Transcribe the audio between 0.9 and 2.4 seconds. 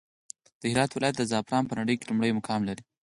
ولايت زعفران په نړى کې لومړى